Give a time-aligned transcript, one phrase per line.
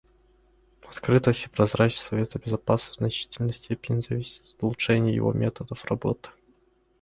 [0.83, 6.31] Открытость и прозрачность Совета Безопасности в значительной степени зависят от улучшения его методов работы.